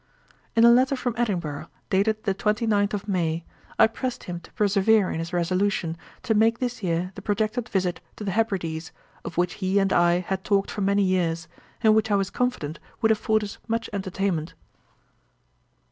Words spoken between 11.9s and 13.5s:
which I was confident would afford